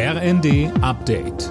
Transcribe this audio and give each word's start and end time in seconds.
RND 0.00 0.70
Update. 0.80 1.48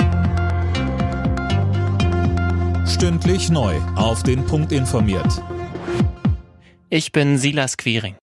Stündlich 2.88 3.50
neu. 3.50 3.76
Auf 3.98 4.24
den 4.24 4.46
Punkt 4.46 4.72
informiert. 4.72 5.44
Ich 6.90 7.12
bin 7.12 7.38
Silas 7.38 7.76
Quiring. 7.76 8.16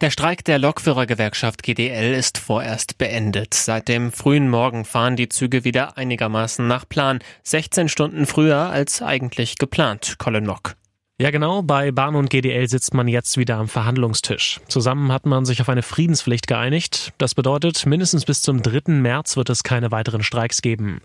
Der 0.00 0.10
Streik 0.12 0.44
der 0.44 0.60
Lokführergewerkschaft 0.60 1.64
GDL 1.64 2.14
ist 2.14 2.38
vorerst 2.38 2.98
beendet. 2.98 3.52
Seit 3.54 3.88
dem 3.88 4.12
frühen 4.12 4.48
Morgen 4.48 4.84
fahren 4.84 5.16
die 5.16 5.28
Züge 5.28 5.64
wieder 5.64 5.98
einigermaßen 5.98 6.64
nach 6.64 6.88
Plan. 6.88 7.18
16 7.42 7.88
Stunden 7.88 8.26
früher 8.26 8.70
als 8.70 9.02
eigentlich 9.02 9.58
geplant, 9.58 10.20
Colin 10.20 10.46
Mock. 10.46 10.76
Ja, 11.18 11.30
genau. 11.30 11.62
Bei 11.62 11.92
Bahn 11.92 12.14
und 12.14 12.28
GDL 12.28 12.68
sitzt 12.68 12.92
man 12.92 13.08
jetzt 13.08 13.38
wieder 13.38 13.56
am 13.56 13.68
Verhandlungstisch. 13.68 14.60
Zusammen 14.68 15.10
hat 15.10 15.24
man 15.24 15.46
sich 15.46 15.62
auf 15.62 15.70
eine 15.70 15.80
Friedenspflicht 15.80 16.46
geeinigt. 16.46 17.14
Das 17.16 17.34
bedeutet, 17.34 17.86
mindestens 17.86 18.26
bis 18.26 18.42
zum 18.42 18.60
3. 18.60 18.92
März 18.92 19.38
wird 19.38 19.48
es 19.48 19.62
keine 19.62 19.90
weiteren 19.90 20.22
Streiks 20.22 20.60
geben. 20.60 21.00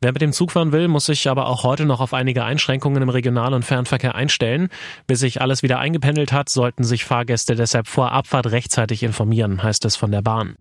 Wer 0.00 0.10
mit 0.10 0.20
dem 0.20 0.32
Zug 0.32 0.50
fahren 0.50 0.72
will, 0.72 0.88
muss 0.88 1.06
sich 1.06 1.28
aber 1.28 1.46
auch 1.46 1.62
heute 1.62 1.84
noch 1.84 2.00
auf 2.00 2.12
einige 2.12 2.42
Einschränkungen 2.42 3.04
im 3.04 3.08
Regional- 3.08 3.54
und 3.54 3.64
Fernverkehr 3.64 4.16
einstellen. 4.16 4.68
Bis 5.06 5.20
sich 5.20 5.40
alles 5.40 5.62
wieder 5.62 5.78
eingependelt 5.78 6.32
hat, 6.32 6.48
sollten 6.48 6.82
sich 6.82 7.04
Fahrgäste 7.04 7.54
deshalb 7.54 7.86
vor 7.86 8.10
Abfahrt 8.10 8.50
rechtzeitig 8.50 9.04
informieren, 9.04 9.62
heißt 9.62 9.84
es 9.84 9.94
von 9.94 10.10
der 10.10 10.22
Bahn. 10.22 10.56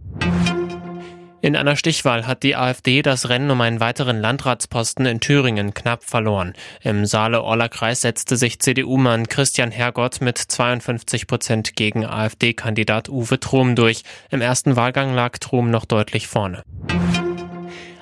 In 1.44 1.56
einer 1.56 1.76
Stichwahl 1.76 2.28
hat 2.28 2.44
die 2.44 2.56
AfD 2.56 3.02
das 3.02 3.28
Rennen 3.30 3.50
um 3.50 3.62
einen 3.62 3.80
weiteren 3.80 4.22
Landratsposten 4.22 5.08
in 5.08 5.20
Thüringen 5.20 5.74
knapp 5.74 6.04
verloren. 6.04 6.54
Im 6.84 7.08
Saale-Orla-Kreis 7.08 8.02
setzte 8.02 8.38
sich 8.38 8.60
CDU-Mann 8.60 9.28
Christian 9.28 9.72
Hergott 9.72 10.22
mit 10.22 10.38
52 10.38 11.26
Prozent 11.26 11.76
gegen 11.76 12.06
AfD-Kandidat 12.06 13.10
Uwe 13.10 13.40
Trom 13.40 13.76
durch. 13.76 14.04
Im 14.30 14.42
ersten 14.42 14.76
Wahlgang 14.76 15.16
lag 15.16 15.40
Trom 15.40 15.72
noch 15.72 15.86
deutlich 15.86 16.28
vorne. 16.28 16.62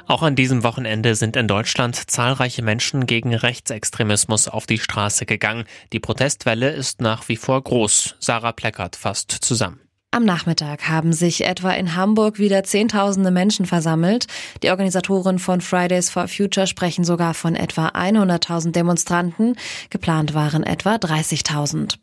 Auch 0.05 0.23
an 0.23 0.35
diesem 0.35 0.63
Wochenende 0.63 1.15
sind 1.15 1.37
in 1.37 1.47
Deutschland 1.47 1.95
zahlreiche 1.95 2.61
Menschen 2.61 3.05
gegen 3.05 3.33
Rechtsextremismus 3.33 4.49
auf 4.49 4.65
die 4.65 4.79
Straße 4.79 5.25
gegangen. 5.25 5.63
Die 5.93 5.99
Protestwelle 6.01 6.71
ist 6.71 6.99
nach 6.99 7.29
wie 7.29 7.37
vor 7.37 7.63
groß. 7.63 8.15
Sarah 8.19 8.51
Pleckert 8.51 8.97
fasst 8.97 9.31
zusammen. 9.31 9.79
Am 10.11 10.25
Nachmittag 10.25 10.89
haben 10.89 11.13
sich 11.13 11.45
etwa 11.45 11.69
in 11.69 11.95
Hamburg 11.95 12.39
wieder 12.39 12.63
Zehntausende 12.63 13.29
Menschen 13.29 13.67
versammelt. 13.67 14.25
Die 14.63 14.71
Organisatoren 14.71 15.37
von 15.37 15.61
Fridays 15.61 16.09
for 16.09 16.27
Future 16.27 16.65
sprechen 16.65 17.03
sogar 17.03 17.35
von 17.35 17.55
etwa 17.55 17.89
100.000 17.89 18.71
Demonstranten. 18.71 19.55
Geplant 19.91 20.33
waren 20.33 20.63
etwa 20.63 20.95
30.000. 20.95 21.99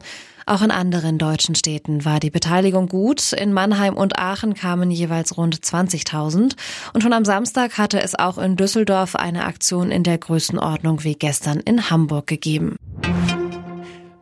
Auch 0.47 0.63
in 0.63 0.71
anderen 0.71 1.19
deutschen 1.19 1.57
Städten 1.57 2.05
war 2.05 2.21
die 2.21 2.31
Beteiligung 2.31 2.87
gut. 2.87 3.33
In 3.33 3.53
Mannheim 3.53 3.97
und 3.97 4.17
Aachen 4.21 4.55
kamen 4.55 4.93
jeweils 4.93 5.37
rund 5.37 5.57
20.000. 5.57 6.55
Und 6.93 7.03
schon 7.03 7.13
am 7.13 7.25
Samstag 7.25 7.77
hatte 7.77 8.01
es 8.01 8.17
auch 8.17 8.39
in 8.39 8.55
Düsseldorf 8.55 9.17
eine 9.17 9.47
Aktion 9.47 9.91
in 9.91 10.05
der 10.05 10.19
Größenordnung 10.19 11.03
wie 11.03 11.17
gestern 11.17 11.59
in 11.59 11.91
Hamburg 11.91 12.29
gegeben. 12.29 12.77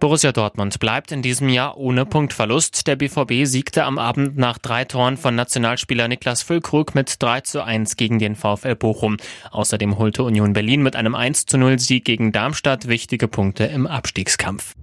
Borussia 0.04 0.32
Dortmund 0.32 0.80
bleibt 0.80 1.12
in 1.12 1.22
diesem 1.22 1.48
Jahr 1.48 1.78
ohne 1.78 2.04
Punktverlust. 2.04 2.86
Der 2.86 2.94
BVB 2.94 3.46
siegte 3.46 3.84
am 3.84 3.98
Abend 3.98 4.36
nach 4.36 4.58
drei 4.58 4.84
Toren 4.84 5.16
von 5.16 5.34
Nationalspieler 5.34 6.08
Niklas 6.08 6.42
Füllkrug 6.42 6.94
mit 6.94 7.22
3 7.22 7.40
zu 7.40 7.64
1 7.64 7.96
gegen 7.96 8.18
den 8.18 8.36
VfL 8.36 8.74
Bochum. 8.74 9.16
Außerdem 9.50 9.96
holte 9.96 10.22
Union 10.24 10.52
Berlin 10.52 10.82
mit 10.82 10.94
einem 10.94 11.14
1 11.14 11.46
zu 11.46 11.56
0 11.56 11.78
Sieg 11.78 12.04
gegen 12.04 12.32
Darmstadt 12.32 12.86
wichtige 12.86 13.28
Punkte 13.28 13.64
im 13.64 13.86
Abstiegskampf. 13.86 14.74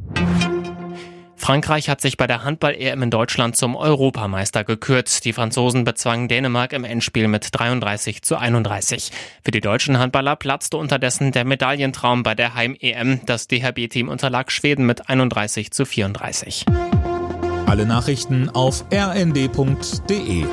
Frankreich 1.51 1.89
hat 1.89 1.99
sich 1.99 2.15
bei 2.15 2.27
der 2.27 2.45
Handball-EM 2.45 3.03
in 3.03 3.09
Deutschland 3.09 3.57
zum 3.57 3.75
Europameister 3.75 4.63
gekürt. 4.63 5.25
Die 5.25 5.33
Franzosen 5.33 5.83
bezwangen 5.83 6.29
Dänemark 6.29 6.71
im 6.71 6.85
Endspiel 6.85 7.27
mit 7.27 7.49
33 7.51 8.21
zu 8.21 8.37
31. 8.37 9.11
Für 9.43 9.51
die 9.51 9.59
deutschen 9.59 9.99
Handballer 9.99 10.37
platzte 10.37 10.77
unterdessen 10.77 11.33
der 11.33 11.43
Medaillentraum 11.43 12.23
bei 12.23 12.35
der 12.35 12.55
Heim-EM. 12.55 13.19
Das 13.25 13.49
DHB-Team 13.49 14.07
unterlag 14.07 14.49
Schweden 14.49 14.85
mit 14.85 15.09
31 15.09 15.71
zu 15.71 15.83
34. 15.83 16.67
Alle 17.65 17.85
Nachrichten 17.85 18.47
auf 18.47 18.85
rnd.de 18.89 20.45